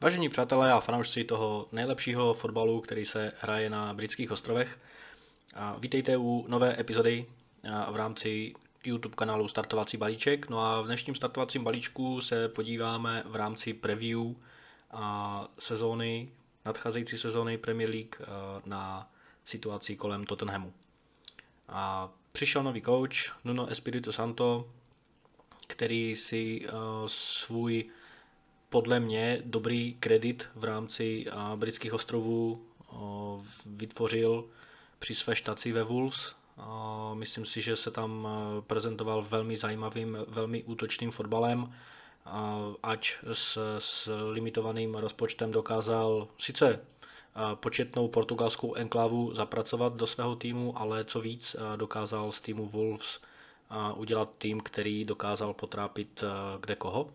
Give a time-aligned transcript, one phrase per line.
[0.00, 4.78] Vážení přátelé a fanoušci toho nejlepšího fotbalu, který se hraje na britských ostrovech,
[5.78, 7.26] vítejte u nové epizody
[7.90, 10.48] v rámci YouTube kanálu Startovací balíček.
[10.48, 14.20] No a v dnešním startovacím balíčku se podíváme v rámci preview
[15.58, 16.28] sezóny,
[16.64, 18.16] nadcházející sezóny Premier League
[18.64, 19.10] na
[19.44, 20.72] situaci kolem Tottenhamu.
[21.68, 24.70] A přišel nový coach Nuno Espirito Santo,
[25.66, 26.66] který si
[27.06, 27.90] svůj
[28.68, 32.62] podle mě dobrý kredit v rámci britských ostrovů
[33.66, 34.44] vytvořil
[34.98, 36.34] při své štaci ve Wolves.
[37.14, 38.28] Myslím si, že se tam
[38.66, 41.74] prezentoval velmi zajímavým, velmi útočným fotbalem,
[42.82, 46.80] ať s, s limitovaným rozpočtem dokázal sice
[47.54, 53.20] početnou portugalskou enklávu zapracovat do svého týmu, ale co víc dokázal z týmu Wolves
[53.96, 56.24] udělat tým, který dokázal potrápit
[56.60, 57.10] kde koho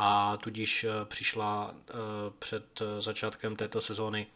[0.00, 1.92] a tudíž eh, přišla eh,
[2.38, 4.26] před začátkem této sezóny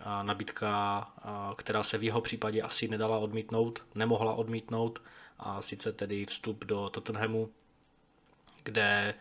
[0.00, 1.08] eh, nabídka,
[1.56, 5.02] která se v jeho případě asi nedala odmítnout, nemohla odmítnout,
[5.38, 7.50] a sice tedy vstup do Tottenhamu,
[8.62, 9.14] kde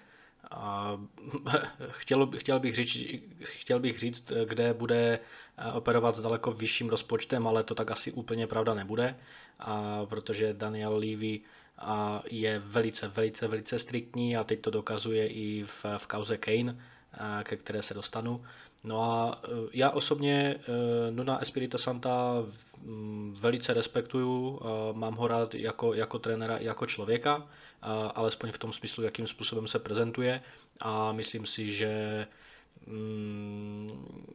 [1.90, 2.98] chtěl, chtěl, bych říct,
[3.44, 5.20] chtěl bych říct, kde bude
[5.74, 9.20] operovat s daleko vyšším rozpočtem, ale to tak asi úplně pravda nebude,
[9.60, 11.42] a protože Daniel Levy
[11.78, 16.78] a je velice, velice, velice striktní a teď to dokazuje i v, v kauze Kane,
[17.44, 18.44] ke které se dostanu.
[18.84, 20.62] No a e, já osobně e,
[21.12, 22.44] Nuna Espirita Santa
[22.82, 24.60] mm, velice respektuju,
[24.94, 27.48] mám ho rád jako, jako trenéra i jako člověka,
[28.16, 30.42] alespoň v tom smyslu, jakým způsobem se prezentuje
[30.80, 32.28] a myslím si, že
[32.88, 34.26] mm,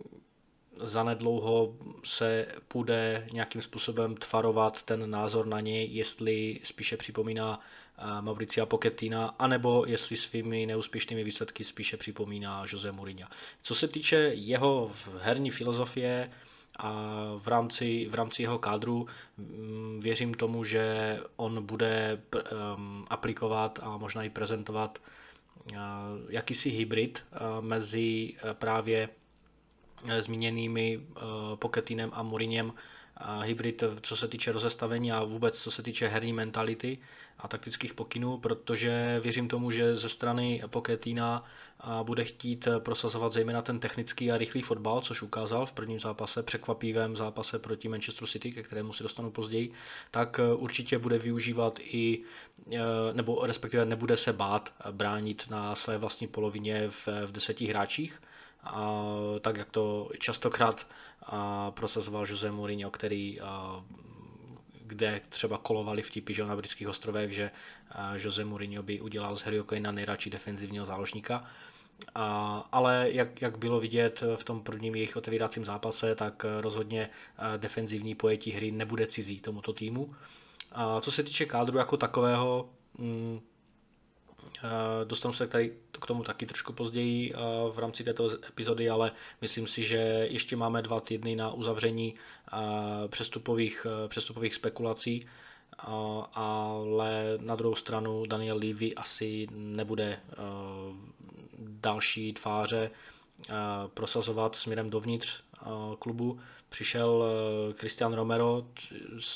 [0.83, 7.61] zanedlouho se půjde nějakým způsobem tvarovat ten názor na něj, jestli spíše připomíná
[7.98, 13.28] eh, Mauricia Pochettina, anebo jestli svými neúspěšnými výsledky spíše připomíná Jose Mourinho.
[13.62, 16.31] Co se týče jeho herní filozofie,
[16.78, 16.92] a
[17.39, 22.23] v rámci, v rámci jeho kádru mm, věřím tomu, že on bude
[22.77, 24.98] um, aplikovat a možná i prezentovat
[25.73, 25.79] uh,
[26.29, 29.20] jakýsi hybrid uh, mezi právě Eh,
[30.18, 31.20] zmíněnými eh,
[31.56, 32.72] Poketinem a Mourinhem
[33.42, 36.98] hybrid, co se týče rozestavení a vůbec co se týče herní mentality
[37.38, 41.44] a taktických pokynů, protože věřím tomu, že ze strany Poketina
[42.02, 47.17] bude chtít prosazovat zejména ten technický a rychlý fotbal, což ukázal v prvním zápase, překvapivém
[47.17, 49.72] zápase proti Manchester City, ke kterému si dostanu později,
[50.11, 52.22] tak určitě bude využívat i,
[53.12, 58.20] nebo respektive nebude se bát bránit na své vlastní polovině v, v deseti hráčích,
[58.65, 59.05] a,
[59.41, 60.87] tak jak to častokrát
[61.23, 63.85] a, prosazoval Jose Mourinho, který a,
[64.87, 67.51] kde třeba kolovali vtipy že na britských ostrovech, že
[68.15, 71.45] Jose Mourinho by udělal z Harryho Kanea nejradši defenzivního záložníka.
[72.15, 77.11] A, ale jak, jak bylo vidět v tom prvním jejich otevíracím zápase, tak rozhodně
[77.57, 80.15] defenzivní pojetí hry nebude cizí tomuto týmu.
[80.73, 83.41] A co se týče kádru jako takového, mm,
[85.05, 87.34] dostanu se tady k tomu taky trošku později
[87.73, 92.14] v rámci této epizody, ale myslím si, že ještě máme dva týdny na uzavření
[93.08, 95.27] přestupových, přestupových spekulací,
[96.34, 100.20] ale na druhou stranu Daniel Levy asi nebude
[101.58, 102.90] další tváře
[103.95, 105.42] prosazovat směrem dovnitř
[105.98, 106.40] klubu.
[106.68, 107.24] Přišel
[107.77, 108.62] Christian Romero,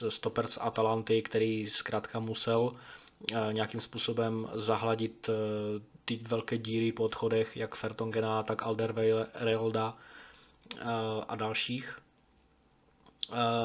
[0.08, 2.72] stoper z Atalanty, který zkrátka musel
[3.52, 5.32] nějakým způsobem zahladit e,
[6.04, 9.96] ty velké díry po odchodech, jak Fertongena, tak Alderweirelda
[10.76, 10.84] e,
[11.28, 11.98] a dalších.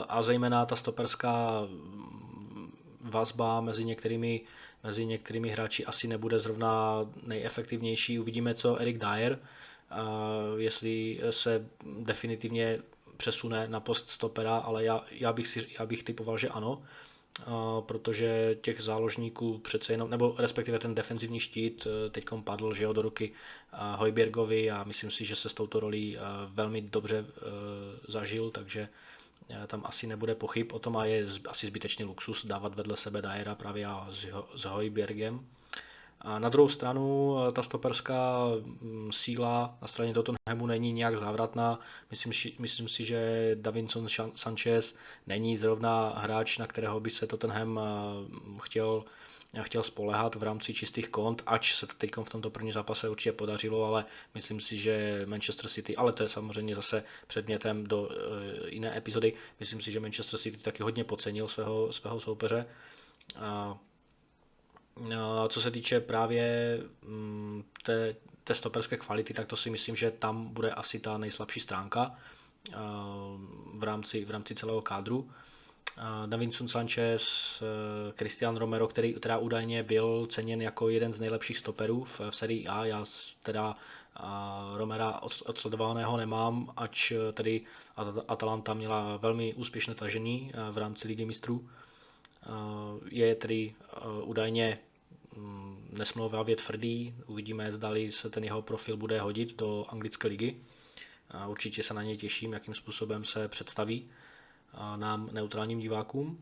[0.08, 1.68] A zejména ta stoperská
[3.02, 4.42] vazba mezi některými,
[4.84, 8.20] mezi některými hráči asi nebude zrovna nejefektivnější.
[8.20, 9.40] Uvidíme, co Erik Dyer,
[10.58, 11.66] jestli se
[12.00, 12.80] definitivně
[13.18, 16.81] přesune na post stopera, ale já, já, bych, si, já bych typoval, že ano
[17.81, 22.94] protože těch záložníků přece jenom, nebo respektive ten defenzivní štít e, teď padl že jo,
[22.94, 23.31] do ruky
[23.95, 27.26] Hojbergovi a myslím si, že se s touto rolí e, velmi dobře e,
[28.08, 28.90] zažil, takže
[29.67, 33.55] tam asi nebude pochyb o tom a je asi zbytečný luxus dávat vedle sebe Dyera
[33.55, 33.87] právě
[34.55, 35.46] s Hojbergem.
[36.21, 38.47] A na druhou stranu eh, ta stoperská
[38.81, 41.79] mm, síla na straně Tottenhamu není nějak závratná.
[42.11, 44.95] Myslím, myslím si, že Davinson Sanchez
[45.27, 49.03] není zrovna hráč, na kterého by se Tottenham eh, chtěl
[49.61, 53.31] chtěl spolehat v rámci čistých kont, ač se to teď v tomto prvním zápase určitě
[53.31, 54.05] podařilo, ale
[54.35, 59.33] myslím si, že Manchester City, ale to je samozřejmě zase předmětem do eh, jiné epizody,
[59.59, 62.66] myslím si, že Manchester City taky hodně podcenil svého, svého soupeře.
[63.35, 63.77] A
[65.50, 70.47] co se týče právě mm, té, té stoperské kvality, tak to si myslím, že tam
[70.53, 72.16] bude asi ta nejslabší stránka
[73.74, 75.30] v rámci, v rámci celého kádru.
[76.26, 77.24] Davinson Sanchez,
[78.16, 82.68] Cristian Romero, který teda údajně byl ceněn jako jeden z nejlepších stoperů v, v sérii
[82.68, 82.86] A.
[82.86, 83.06] Já
[83.44, 83.76] teda
[84.78, 87.62] Romera odsledovaného nemám, ač tedy
[88.28, 91.70] Atalanta měla velmi úspěšné tažení v rámci Ligy mistrů.
[93.12, 93.76] Je tedy
[94.24, 94.80] údajně
[95.36, 100.56] mm, nesmlouvavě tvrdý, uvidíme, zdali se ten jeho profil bude hodit do anglické ligy.
[101.47, 104.09] Určitě se na něj těším, jakým způsobem se představí
[104.96, 106.41] nám neutrálním divákům.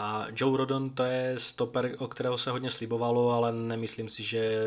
[0.00, 4.60] A Joe Rodon to je stoper, o kterého se hodně slibovalo, ale nemyslím si, že,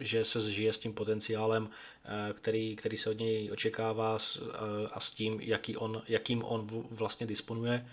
[0.00, 1.70] že se zžije s tím potenciálem,
[2.04, 4.40] eh, který, který se od něj očekává eh,
[4.92, 7.88] a s tím, jaký on, jakým on vlastně disponuje.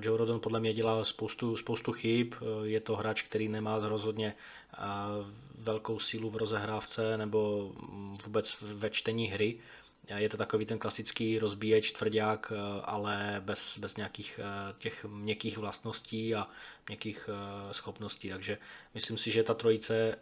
[0.00, 4.34] Joe Rodon podle mě dělá spoustu, spoustu chyb, je to hráč, který nemá rozhodně
[5.54, 7.72] velkou sílu v rozehrávce nebo
[8.24, 9.58] vůbec ve čtení hry.
[10.16, 12.52] Je to takový ten klasický rozbíječ, tvrdák,
[12.84, 14.40] ale bez, bez nějakých
[14.78, 16.48] těch měkkých vlastností a
[16.88, 17.30] měkkých
[17.72, 18.28] schopností.
[18.28, 18.58] Takže
[18.94, 20.18] myslím si, že ta trojice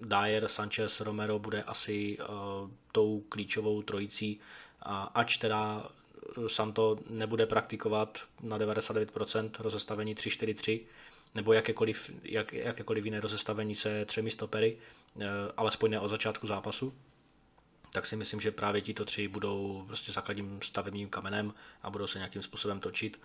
[0.00, 2.18] Dyer, Sanchez, Romero bude asi
[2.92, 4.40] tou klíčovou trojicí,
[5.14, 5.90] ač teda
[6.46, 10.80] Santo nebude praktikovat na 99% rozestavení 3-4-3
[11.34, 14.78] nebo jakékoliv, jak, jakékoliv jiné rozestavení se třemi stopery,
[15.20, 15.26] eh,
[15.56, 16.94] alespoň ne od začátku zápasu,
[17.92, 22.18] tak si myslím, že právě tito tři budou prostě základním stavebním kamenem a budou se
[22.18, 23.20] nějakým způsobem točit.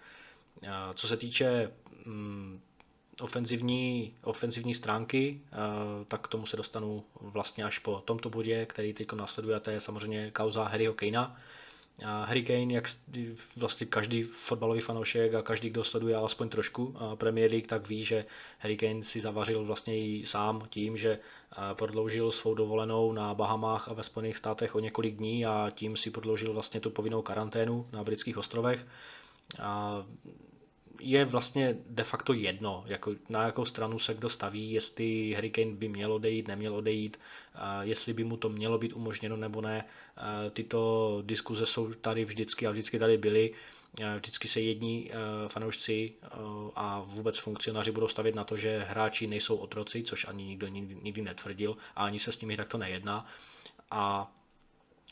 [0.63, 1.71] Eh, co se týče
[2.05, 2.61] mm,
[3.21, 5.55] ofenzivní, ofenzivní stránky, eh,
[6.07, 9.69] tak k tomu se dostanu vlastně až po tomto bodě, který teď následuje, a to
[9.69, 11.35] je samozřejmě kauza Harryho Kanea,
[12.03, 12.87] Harry Kane, jak
[13.57, 18.25] vlastně každý fotbalový fanoušek a každý, kdo sleduje alespoň trošku Premier League, tak ví, že
[18.59, 21.19] Harry Kane si zavařil vlastně i sám tím, že
[21.73, 26.11] prodloužil svou dovolenou na Bahamách a ve Spojených státech o několik dní a tím si
[26.11, 28.87] prodloužil vlastně tu povinnou karanténu na britských ostrovech.
[29.59, 30.05] A
[31.01, 35.87] je vlastně de facto jedno, jako na jakou stranu se kdo staví, jestli Hurricane by
[35.87, 37.19] měl odejít, neměl odejít,
[37.81, 39.85] jestli by mu to mělo být umožněno nebo ne.
[40.53, 43.53] Tyto diskuze jsou tady vždycky a vždycky tady byly.
[44.15, 45.11] Vždycky se jední
[45.47, 46.13] fanoušci
[46.75, 51.21] a vůbec funkcionáři budou stavět na to, že hráči nejsou otroci, což ani nikdo nikdy
[51.21, 53.27] netvrdil a ani se s nimi takto nejedná.
[53.91, 54.31] A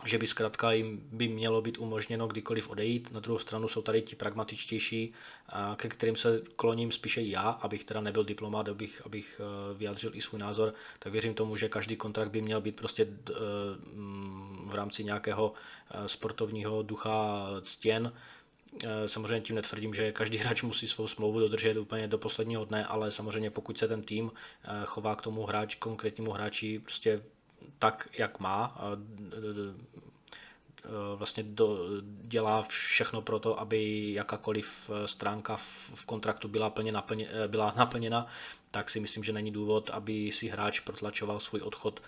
[0.03, 3.11] že by zkrátka jim by mělo být umožněno kdykoliv odejít.
[3.11, 5.13] Na druhou stranu jsou tady ti pragmatičtější,
[5.75, 10.21] ke kterým se kloním spíše já, abych teda nebyl diplomat, abych, abych e, vyjádřil i
[10.21, 13.33] svůj názor, tak věřím tomu, že každý kontrakt by měl být prostě e,
[14.65, 15.53] v rámci nějakého
[15.91, 18.13] e, sportovního ducha ctěn.
[19.05, 23.11] Samozřejmě tím netvrdím, že každý hráč musí svou smlouvu dodržet úplně do posledního dne, ale
[23.11, 24.31] samozřejmě pokud se ten tým
[24.85, 27.21] chová k tomu hráč, konkrétnímu hráči prostě
[27.79, 28.81] tak, jak má.
[31.15, 31.77] Vlastně do,
[32.23, 35.55] dělá všechno pro to, aby jakákoliv stránka
[35.95, 38.27] v, kontraktu byla, plně naplně, byla naplněna,
[38.71, 42.01] tak si myslím, že není důvod, aby si hráč protlačoval svůj odchod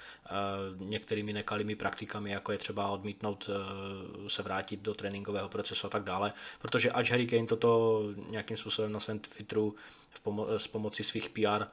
[0.77, 3.49] některými nekalými praktikami, jako je třeba odmítnout
[4.27, 6.33] se vrátit do tréninkového procesu a tak dále.
[6.59, 9.75] Protože ač Harry Kane toto nějakým způsobem na svém Twitteru
[10.57, 11.65] s pomocí svých PR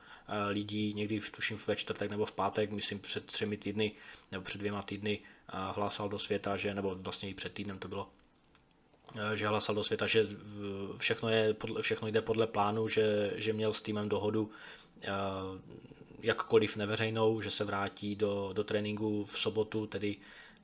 [0.48, 3.92] lidí někdy tuším ve čtvrtek nebo v pátek, myslím před třemi týdny
[4.32, 7.88] nebo před dvěma týdny eh, hlásal do světa, že, nebo vlastně i před týdnem to
[7.88, 8.08] bylo,
[9.32, 10.26] eh, že hlásal do světa, že
[10.96, 14.50] všechno, je, všechno jde podle plánu, že, že měl s týmem dohodu
[16.20, 20.16] jakkoliv neveřejnou, že se vrátí do, do tréninku v sobotu, tedy,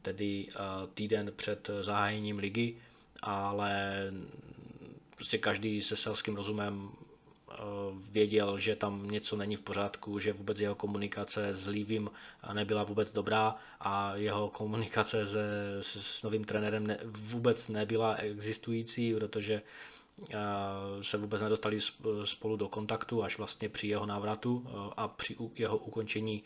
[0.02, 0.49] tedy
[0.95, 2.76] týden před zahájením ligy,
[3.23, 4.05] ale
[5.17, 7.10] prostě každý se selským rozumem Eh,
[8.11, 12.11] věděl, že tam něco není v pořádku, že vůbec jeho komunikace s Lívím
[12.52, 19.62] nebyla vůbec dobrá a jeho komunikace se, s novým trenérem ne, vůbec nebyla existující, protože
[20.30, 20.37] eh,
[21.02, 21.78] se vůbec nedostali
[22.25, 26.42] spolu do kontaktu až vlastně při jeho návratu eh, a při jeho ukončení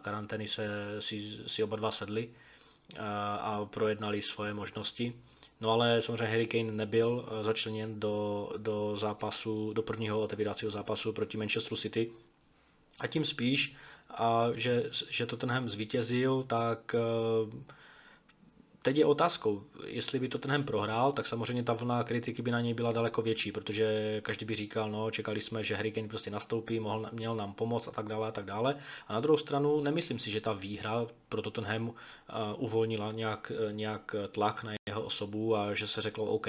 [0.00, 0.66] karantény se
[0.98, 2.30] si, si oba dva sedli
[3.40, 5.14] a projednali svoje možnosti.
[5.62, 11.12] No ale samozřejmě Harry Kane nebyl eh, začleněn do, do zápasu, do prvního otevíracího zápasu
[11.12, 12.10] proti Manchesteru City.
[13.00, 13.76] A tím spíš,
[14.10, 17.60] a že, že Tottenham zvítězil, tak uh,
[18.82, 22.74] teď je otázkou, jestli by Tottenham prohrál, tak samozřejmě ta vlna kritiky by na něj
[22.74, 26.80] byla daleko větší, protože každý by říkal, no, čekali jsme, že Harry Kane prostě nastoupí,
[26.80, 28.76] mohl, měl nám pomoct a tak dále a tak dále.
[29.08, 31.94] A na druhou stranu nemyslím si, že ta výhra pro Tottenham uh,
[32.56, 36.46] uvolnila nějak, nějak tlak na jeho osobu a že se řeklo, OK,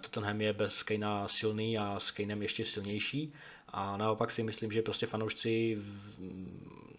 [0.00, 3.32] Tottenham je bez Kanea silný a s Kanem ještě silnější.
[3.68, 5.78] A naopak si myslím, že prostě fanoušci,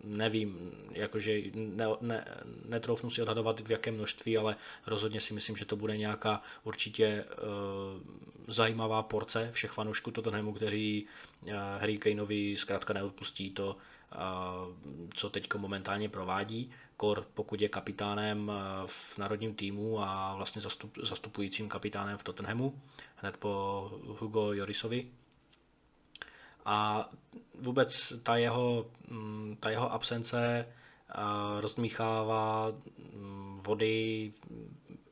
[0.04, 2.26] nevím, jakože ne, ne,
[2.66, 4.56] netroufnu si odhadovat v jakém množství, ale
[4.88, 11.08] rozhodně si myslím, že to bude nějaká určitě uh, zajímavá porce všech fanoušků Tottenhamu, kteří
[11.42, 13.78] uh, Harry Kaneovi zkrátka neodpustí to,
[14.16, 14.20] uh,
[15.16, 16.72] co teď momentálně provádí.
[16.98, 18.52] Kor, pokud je kapitánem
[18.86, 22.82] v národním týmu a vlastně zastup, zastupujícím kapitánem v Tottenhamu,
[23.16, 25.08] hned po Hugo Jorisovi,
[26.66, 27.10] a
[27.60, 30.68] vůbec ta jeho, mm, ta jeho absence
[31.60, 32.72] rozmíchává
[33.14, 34.32] mm, vody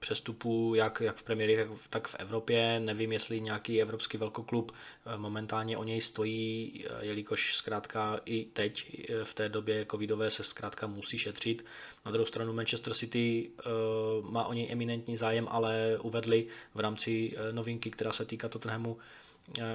[0.02, 2.80] přestupů jak, jak v Premier League, tak v Evropě.
[2.80, 4.72] Nevím, jestli nějaký evropský velkoklub
[5.06, 10.30] e, momentálně o něj stojí, e, jelikož zkrátka i teď e, v té době covidové
[10.30, 11.66] se zkrátka musí šetřit.
[12.06, 13.52] Na druhou stranu Manchester City
[14.22, 19.31] má o něj eminentní zájem, ale uvedli v rámci novinky, která se týká Tottenhamu, Eh,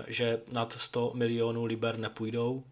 [0.07, 2.65] že nad 100 milionů liber nepůjdou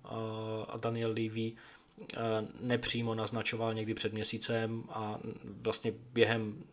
[0.68, 2.18] a Daniel Levy eh,
[2.61, 6.64] nepřímo naznačoval někdy před měsícem a vlastně během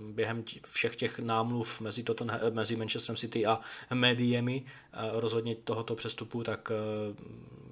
[0.00, 3.60] během všech těch námluv mezi, Tottenham, mezi Manchesterem City a
[3.94, 6.72] médiemi eh, rozhodně tohoto přestupu, tak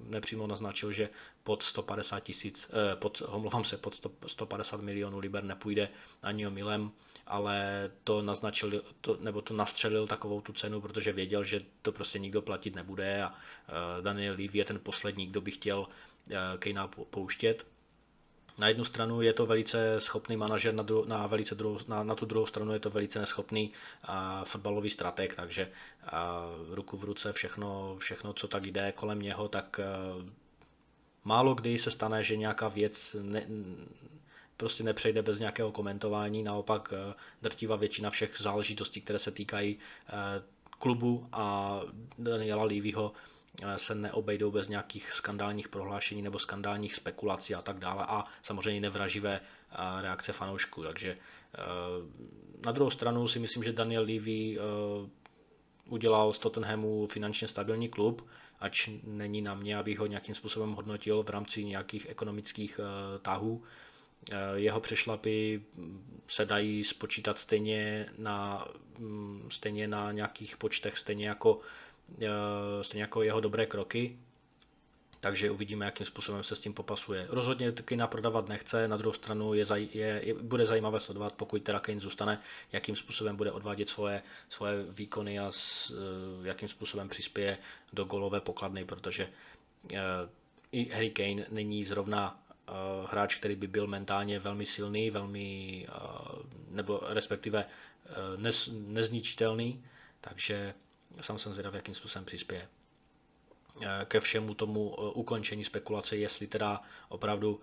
[0.03, 1.09] nepřímo naznačil, že
[1.43, 5.89] pod 150 tisíc, pod, omlouvám se, pod 150 milionů liber nepůjde
[6.23, 6.91] ani o milem
[7.27, 12.19] ale to naznačil, to, nebo to nastřelil takovou tu cenu, protože věděl, že to prostě
[12.19, 16.87] nikdo platit nebude a uh, Daniel Levy je ten poslední, kdo by chtěl uh, Kejna
[16.87, 17.65] pouštět.
[18.57, 22.15] Na jednu stranu je to velice schopný manažer, na, dru, na, velice druhou, na, na
[22.15, 23.71] tu druhou stranu je to velice neschopný
[24.09, 25.71] uh, fotbalový strateg, takže
[26.03, 30.25] uh, ruku v ruce všechno, všechno, co tak jde kolem něho, tak uh,
[31.23, 33.47] málo kdy se stane, že nějaká věc ne,
[34.57, 40.13] prostě nepřejde bez nějakého komentování, naopak eh, drtivá většina všech záležitostí, které se týkají eh,
[40.79, 41.79] klubu a
[42.19, 43.13] Daniela Levyho
[43.61, 48.81] eh, se neobejdou bez nějakých skandálních prohlášení nebo skandálních spekulací a tak dále a samozřejmě
[48.81, 49.41] nevraživé
[50.01, 50.83] reakce fanoušků.
[50.83, 51.17] Takže
[52.65, 54.57] na druhou stranu si myslím, že Daniel Levy
[55.89, 58.27] udělal z Tottenhamu finančně stabilní klub,
[58.59, 62.79] ač není na mě, abych ho nějakým způsobem hodnotil v rámci nějakých ekonomických
[63.21, 63.63] tahů.
[64.31, 65.63] Eh, jeho přešlapy
[66.27, 71.59] se dají spočítat stejně na, mm, stejně na nějakých počtech, stejně jako,
[72.21, 74.17] eh, stejně jako jeho dobré kroky.
[75.19, 77.27] Takže uvidíme, jakým způsobem se s tím popasuje.
[77.29, 81.79] Rozhodně Kane prodávat nechce, na druhou stranu je, je, je, bude zajímavé sledovat, pokud teda
[81.79, 87.57] Kane zůstane, jakým způsobem bude odvádět svoje, svoje výkony a s, eh, jakým způsobem přispěje
[87.93, 89.29] do golové pokladny, protože
[90.71, 92.46] i Harry Kane není zrovna
[93.09, 95.93] hráč, který by byl mentálně velmi silný, velmi, eh,
[96.69, 99.83] nebo respektive eh, nez, nezničitelný,
[100.21, 100.73] takže
[101.21, 102.67] sám jsem zvědav, jakým způsobem přispěje.
[104.05, 107.61] Ke všemu tomu ukončení spekulace, jestli teda opravdu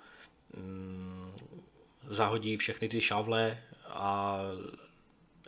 [0.57, 1.33] mm,
[2.09, 4.39] zahodí všechny ty šavle a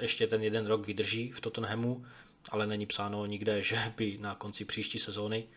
[0.01, 2.07] ještě ten jeden rok vydrží v Tottenhamu,
[2.51, 5.49] ale není psáno nikde, že by na konci příští sezóny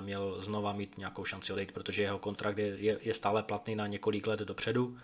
[0.00, 3.86] měl znova mít nějakou šanci odejít, protože jeho kontrakt je, je, je stále platný na
[3.86, 4.98] několik let dopředu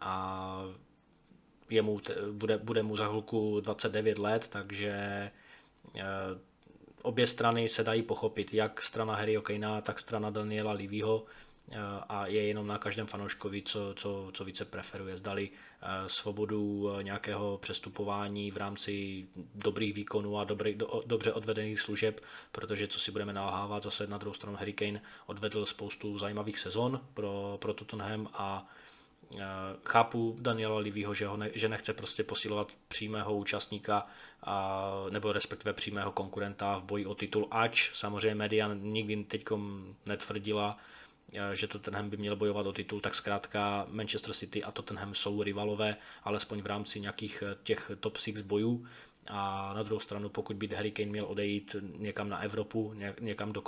[0.00, 0.64] a
[1.70, 2.00] jemu,
[2.32, 4.90] bude, bude mu za chvilku 29 let, takže
[5.96, 6.02] eh,
[7.02, 11.43] obě strany se dají pochopit, jak strana Harryho Kanea, tak strana Daniela Livyho Eh,
[12.08, 15.16] a je jenom na každém fanouškovi, co, co, co více preferuje.
[15.16, 21.80] Zdali eh, svobodu eh, nějakého přestupování v rámci dobrých výkonů a dobrý, do, dobře odvedených
[21.80, 22.20] služeb,
[22.52, 27.00] protože co si budeme nalhávat, zase na druhou stranu Harry Kane odvedl spoustu zajímavých sezon
[27.14, 28.68] pro, pro Tottenham a
[29.84, 34.06] Chápu Daniela Livyho, že, ho ne, že nechce prostě posilovat přímého účastníka
[34.42, 39.44] a, nebo respektive přímého konkurenta v boji o titul, ač samozřejmě média nikdy teď
[40.06, 41.03] netvrdila, Eh,
[41.54, 45.96] že Tottenham by měl bojovat o titul, tak zkrátka Manchester City a Tottenham jsou rivalové,
[46.24, 48.86] alespoň v rámci nějakých eh, těch top 6 bojů.
[49.26, 53.62] A na druhou stranu, pokud by Harry Kane měl odejít někam na Evropu, někam do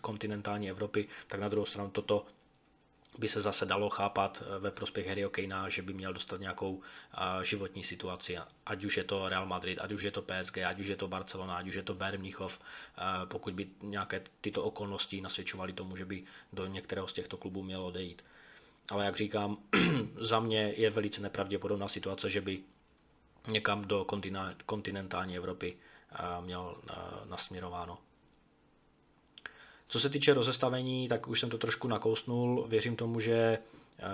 [0.00, 2.26] kontinentální Evropy, tak na druhou stranu toto
[3.18, 6.82] by se zase dalo chápat eh, ve prospěch Harryho Kanea, že by měl dostat nějakou
[7.14, 10.80] eh, životní situaci, ať už je to Real Madrid, ať už je to PSG, ať
[10.80, 14.62] už je to Barcelona, ať už je to Bayern Mnichov, eh, pokud by nějaké tyto
[14.64, 18.24] okolnosti nasvědčovaly tomu, že by do některého z těchto klubů mělo odejít.
[18.90, 19.56] Ale jak říkám,
[20.16, 22.60] za mě je velice nepravděpodobná situace, že by
[23.48, 24.06] někam do
[24.66, 25.76] kontinentální Evropy
[26.40, 26.76] měl
[27.28, 27.98] nasměrováno.
[29.88, 32.66] Co se týče rozestavení, tak už jsem to trošku nakousnul.
[32.68, 33.58] Věřím tomu, že
[33.98, 34.04] eh,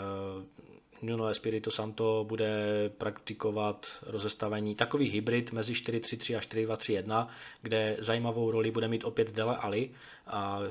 [1.03, 2.51] Nuno Espirito Santo bude
[2.99, 7.29] praktikovat rozestavení takový hybrid mezi 4-3-3 a 4-2-3-1,
[7.63, 9.91] kde zajímavou roli bude mít opět Dele Ali,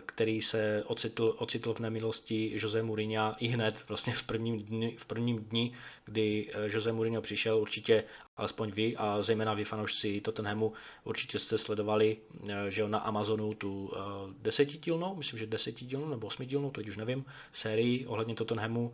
[0.06, 5.06] který se ocitl, ocitl v nemilosti Jose Mourinho i hned vlastně v prvním dni, v
[5.06, 5.74] prvním dni,
[6.06, 8.04] kdy eh, Jose Mourinho přišel, určitě
[8.38, 12.18] alespoň vy a zejména vy fanoušci Tottenhamu určitě jste sledovali,
[12.50, 14.00] eh, že na Amazonu tu eh,
[14.42, 18.92] desetidílnou, myslím, že desetidílnou nebo osmidílnou, teď už nevím, sérii ohledně Tottenhamu,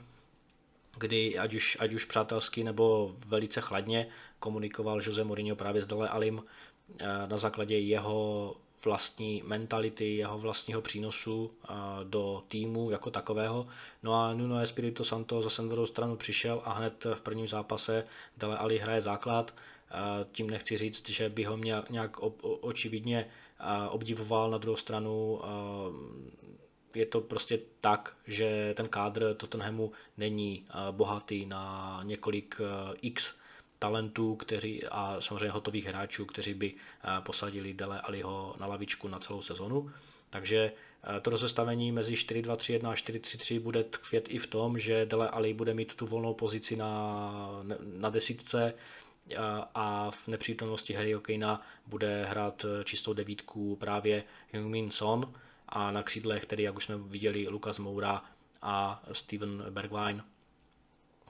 [0.97, 4.07] kdy ať už, ať už přátelsky nebo velice chladně
[4.39, 6.43] komunikoval Jose Mourinho právě s Dele Alim
[7.27, 11.51] na základě jeho vlastní mentality, jeho vlastního přínosu
[12.03, 13.67] do týmu jako takového.
[14.03, 18.03] No a Nuno Espirito Santo zase na druhou stranu přišel a hned v prvním zápase
[18.37, 19.55] Dele Ali hraje základ.
[20.31, 23.27] Tím nechci říct, že by ho měl nějak očividně
[23.89, 25.41] obdivoval na druhou stranu
[26.95, 32.61] je to prostě tak, že ten kádr Tottenhamu není bohatý na několik
[33.01, 33.33] x
[33.79, 39.19] talentů kteří, a samozřejmě hotových hráčů, kteří by eh, posadili Dele Aliho na lavičku na
[39.19, 39.91] celou sezonu.
[40.29, 45.29] Takže eh, to rozestavení mezi 4-2-3-1 a 4-3-3 bude tkvět i v tom, že Dele
[45.29, 49.35] Ali bude mít tu volnou pozici na, na desítce eh,
[49.75, 54.23] a v nepřítomnosti Harry Okejna bude hrát čistou devítku právě
[54.53, 55.33] Heung-Min Son
[55.69, 58.21] a na křídlech, tedy jak už jsme viděli, Lukas Moura
[58.61, 60.23] a Steven Bergwijn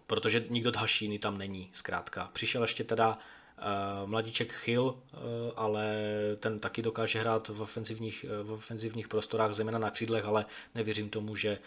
[0.08, 2.30] protože nikdo další tam není, zkrátka.
[2.34, 5.20] Přišel ještě teda uh, mladíček Hill, uh,
[5.56, 5.96] ale
[6.40, 11.36] ten taky dokáže hrát v ofenzivních, v ofenzivních prostorách, zejména na křídlech, ale nevěřím tomu,
[11.36, 11.60] že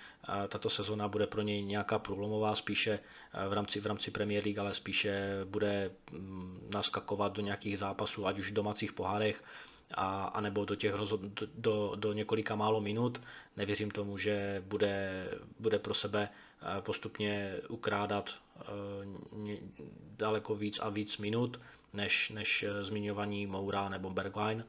[0.48, 2.98] tato sezona bude pro něj nějaká průlomová, spíše
[3.48, 8.38] v rámci, v rámci Premier League, ale spíše bude um, naskakovat do nějakých zápasů, ať
[8.38, 9.42] už v domácích pohárech,
[9.94, 11.20] a, anebo do, těch rozhod,
[11.54, 13.20] do, do několika málo minut.
[13.56, 15.28] Nevěřím tomu, že bude,
[15.60, 18.30] bude pro sebe eh, postupně ukrádat
[18.60, 18.62] eh,
[20.16, 21.60] daleko víc a víc minut,
[21.92, 24.64] než, než eh, zmiňovaní Moura nebo Bergwijn.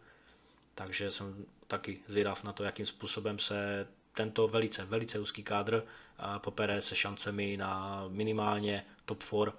[0.76, 5.84] Takže jsem taky zvědav na to, jakým způsobem se tento velice, velice úzký kádr
[6.38, 9.52] popere se šancemi na minimálně top 4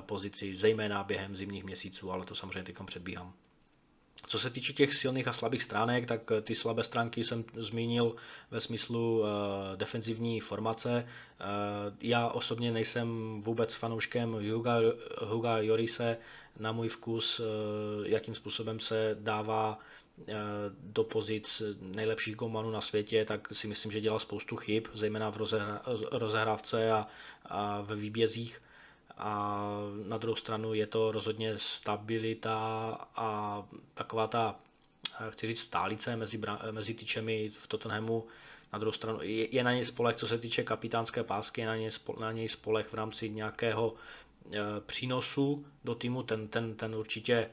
[0.00, 3.34] pozici, zejména během zimních měsíců, ale to samozřejmě teď předbíhám.
[4.28, 8.16] Co se týče těch silných a slabých stránek, tak eh, ty slabé stránky jsem zmínil
[8.50, 9.26] ve smyslu uh,
[9.76, 11.06] defenzivní formace.
[11.40, 11.46] Uh,
[12.00, 14.76] já osobně nejsem vůbec fanouškem Huga,
[15.22, 16.16] Huga Jorise.
[16.58, 17.40] Na můj vkus,
[18.04, 19.78] jakým způsobem se dává
[20.80, 25.36] do pozic nejlepších golmanů na světě, tak si myslím, že dělal spoustu chyb, zejména v
[26.12, 27.06] rozehrávce a,
[27.46, 28.60] a ve výbězích
[29.18, 29.60] a
[30.06, 32.56] na druhou stranu je to rozhodně stabilita
[33.16, 33.62] a
[33.94, 34.56] taková ta,
[35.30, 38.26] chci říct, stálice mezi, mezi tyčemi v Tottenhamu.
[38.72, 41.76] Na druhou stranu je, je na něj spolech, co se týče kapitánské pásky, je na
[41.76, 43.94] něj, na něj spolech v rámci nějakého
[44.52, 47.50] e, přínosu do týmu, ten, ten, ten určitě e,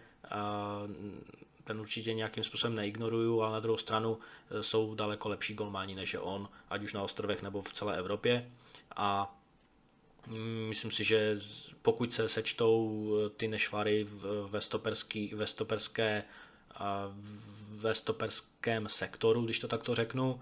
[1.64, 4.20] ten určitě nějakým způsobem neignoruju, ale na druhou stranu
[4.62, 8.52] jsou daleko lepší golmáni než je on, ať už na ostrovech nebo v celé Evropě.
[8.96, 9.36] A
[10.70, 11.40] Myslím si, že
[11.82, 14.08] pokud se sečtou eh, ty nešvary
[14.50, 16.24] ve, stoperský, ve, stoperské,
[17.70, 20.42] ve stoperském sektoru, když to takto řeknu,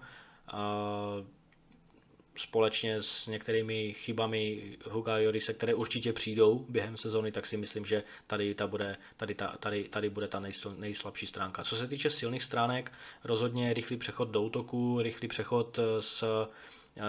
[2.36, 8.02] společně s některými chybami Huga Jorise, které určitě přijdou během sezóny, tak si myslím, že
[8.26, 11.64] tady, ta bude, tady, ta, tady, tady bude ta nejsl, nejslabší stránka.
[11.64, 12.92] Co se týče silných stránek,
[13.24, 16.24] rozhodně rychlý přechod do útoku, rychlý přechod s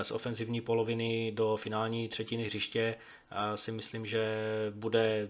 [0.01, 2.95] z ofenzivní poloviny do finální třetiny hřiště
[3.55, 4.25] si myslím, že
[4.75, 5.29] bude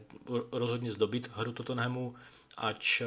[0.51, 2.15] rozhodně zdobit hru Tottenhamu,
[2.57, 3.05] ač e,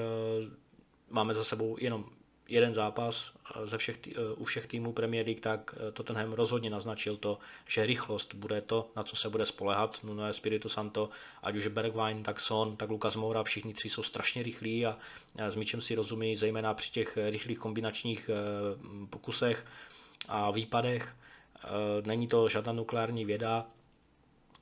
[1.11, 2.05] máme za sebou jenom
[2.49, 3.33] jeden zápas
[3.65, 8.35] ze všech, e, u všech týmů Premier League, tak Tottenham rozhodně naznačil to, že rychlost
[8.35, 10.01] bude to, na co se bude spolehat.
[10.05, 11.11] Nuno Espirito Santo,
[11.43, 14.99] ať už Bergwijn, tak Son, tak Lukas Moura, všichni tři jsou strašně rychlí a
[15.37, 18.31] s míčem si rozumí, zejména při těch rychlých kombinačních
[19.11, 19.67] pokusech
[20.29, 21.15] a výpadech.
[21.65, 21.69] Eh,
[22.07, 23.67] není to žádná nukleární věda,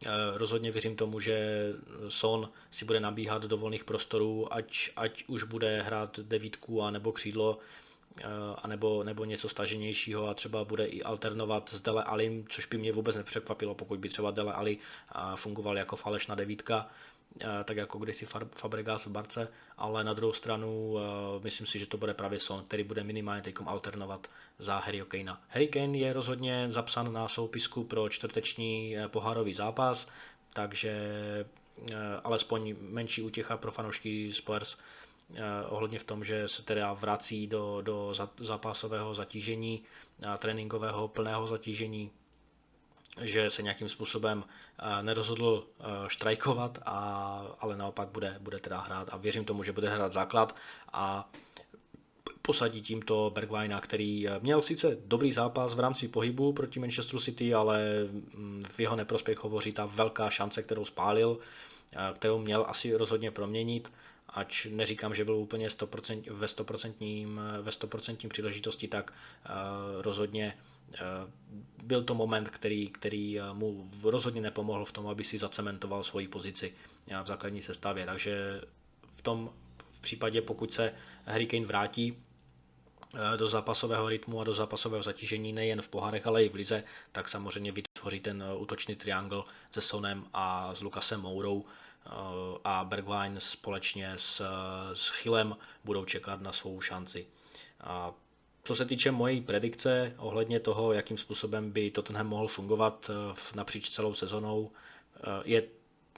[0.06, 1.68] eh, Rozhodně věřím tomu, že
[2.08, 7.12] Son si bude nabíhat do volných prostorů, ať, ať už bude hrát devítku a nebo
[7.12, 7.58] křídlo,
[8.20, 8.24] eh,
[8.56, 12.78] a nebo, nebo něco staženějšího a třeba bude i alternovat s Dele Alim, což by
[12.78, 14.78] mě vůbec nepřekvapilo, pokud by třeba Dele Ali
[15.36, 16.90] fungoval jako falešná devítka.
[17.40, 21.86] Eh, tak jako kdysi Fabregas v Barce, ale na druhou stranu eh, myslím si, že
[21.86, 24.26] to bude právě Son, který bude minimálně teď alternovat
[24.58, 25.40] za Harry Kanea.
[25.48, 30.08] Harry Kane je rozhodně zapsan na soupisku pro čtvrteční eh, pohárový zápas,
[30.52, 30.96] takže
[32.24, 34.76] alespoň menší útěcha pro fanoušky Spurs
[35.68, 39.82] ohledně v tom, že se teda vrací do, do zápasového zatížení,
[40.38, 42.10] tréninkového plného zatížení
[43.20, 44.44] že se nějakým způsobem
[45.02, 45.66] nerozhodl
[46.08, 49.08] štrajkovat, a, ale naopak bude, bude teda hrát.
[49.12, 50.56] A věřím tomu, že bude hrát základ
[50.92, 51.30] a
[52.42, 57.84] posadí tímto Bergwijna, který měl sice dobrý zápas v rámci pohybu proti Manchesteru City, ale
[58.34, 61.38] mm, v jeho neprospěch hovoří ta velká šance, kterou spálil,
[62.14, 63.92] kterou měl asi rozhodně proměnit,
[64.28, 69.12] ač neříkám, že byl úplně 100%, ve 100%, ve 100% příležitosti, tak
[69.98, 70.54] rozhodně
[71.82, 76.74] byl to moment, který, který mu rozhodně nepomohl v tom, aby si zacementoval svoji pozici
[77.22, 78.06] v základní sestavě.
[78.06, 78.60] Takže
[79.14, 79.50] v tom
[79.92, 80.92] v případě, pokud se
[81.24, 82.16] Harry Kane vrátí
[83.14, 86.84] Eh, do zápasového rytmu a do zápasového zatížení nejen v pohárech, ale i v lize,
[87.12, 92.10] tak samozřejmě vytvoří ten eh, útočný triangl se Sonem a s Lukasem Mourou eh,
[92.64, 94.42] a Bergwijn společně s,
[94.94, 97.26] s Chilem budou čekat na svou šanci.
[97.80, 98.12] A
[98.66, 103.10] co se týče mojí predikce ohledně toho, jakým způsobem by Tottenham mohl fungovat
[103.54, 104.70] napříč celou sezonou,
[105.44, 105.62] je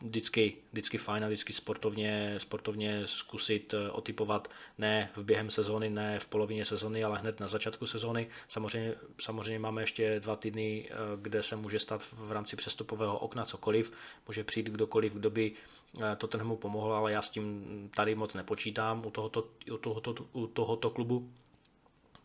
[0.03, 6.21] vždycky, vždycky fajn a vždycky sportovně, sportovně zkusit eh, otypovat ne v během sezóny, ne
[6.21, 8.29] v polovině sezóny, ale hned na začátku sezóny.
[8.49, 13.45] Samozřejmě, samozřejmě máme ještě dva týdny, eh, kde se může stát v rámci přestupového okna
[13.45, 13.93] cokoliv,
[14.29, 17.65] může přijít kdokoliv, kdo by eh, to tenhle pomohl, ale já s tím
[17.97, 21.31] tady moc nepočítám u tohoto, u tohoto, u tohoto klubu.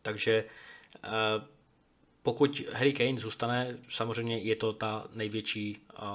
[0.03, 0.43] Takže
[2.23, 6.07] pokud Harry Kane zůstane, samozřejmě je to ta největší uh,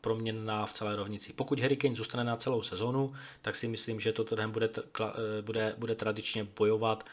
[0.00, 1.32] proměnná v celé rovnici.
[1.32, 3.12] Pokud Harry Kane zůstane na celou sezónu,
[3.42, 7.04] tak si myslím, že Tottenham bude, e, bude, bude tradičně bojovat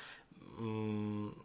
[0.60, 1.36] um,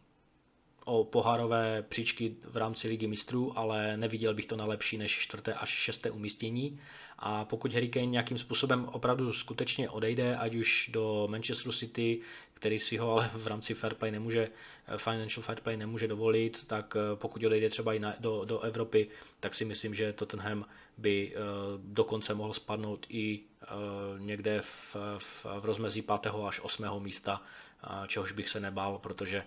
[0.84, 5.54] o pohárové příčky v rámci ligy mistrů, ale neviděl bych to na lepší než čtvrté
[5.54, 6.80] až šesté umístění.
[7.18, 12.20] A pokud Harry Kane nějakým způsobem opravdu skutečně odejde, ať už do Manchesteru City,
[12.54, 14.48] který si ho ale v rámci fair play nemůže,
[14.96, 19.08] financial fair play nemůže dovolit, tak eh, pokud odejde třeba i na, do, do Evropy,
[19.40, 20.64] tak si myslím, že Tottenham
[20.98, 21.42] by uh,
[21.84, 26.32] dokonce mohl spadnout i uh, někde v, v, v rozmezí 5.
[26.48, 26.84] až 8.
[27.02, 27.42] místa,
[28.06, 29.42] čehož bych se nebál, protože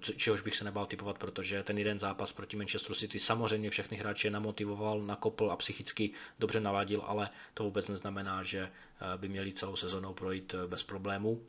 [0.00, 4.30] čehož bych se nebál typovat, protože ten jeden zápas proti Manchesteru City samozřejmě všechny hráče
[4.30, 8.70] namotivoval, nakopl a psychicky dobře naladil, ale to vůbec neznamená, že
[9.16, 11.42] by měli celou sezónou projít bez problémů.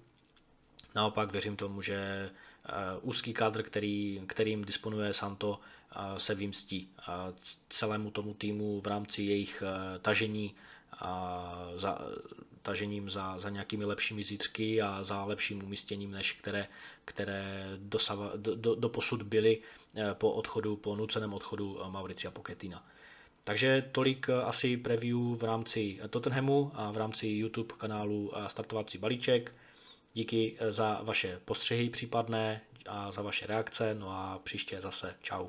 [0.96, 6.90] Naopak věřím tomu, že eh, úzký kádr, který, kterým disponuje Santo, eh, se vymstí
[7.70, 10.56] celému tomu týmu v rámci jejich eh, tažení
[11.76, 12.00] za,
[12.62, 16.68] tažením za, za nějakými lepšími zítřky a za lepším umístěním, než které,
[17.06, 19.62] které dosava, do, do, do posud byly
[20.14, 22.86] po odchodu, po nuceném odchodu Mauricia Pochettina.
[23.44, 29.54] Takže tolik asi preview v rámci Tottenhamu a v rámci YouTube kanálu Startovací balíček.
[30.14, 33.96] Díky eh, za vaše postřehy případné a za vaše reakce.
[33.96, 35.48] No a příště zase čau.